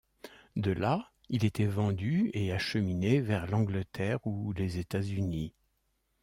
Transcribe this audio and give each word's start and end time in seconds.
De 0.55 0.71
là, 0.71 1.11
il 1.29 1.45
était 1.45 1.67
vendu 1.67 2.31
et 2.33 2.51
acheminé 2.51 3.19
vers 3.21 3.45
l’Angleterre 3.45 4.17
ou 4.25 4.51
les 4.53 4.79
États-Unis. 4.79 5.53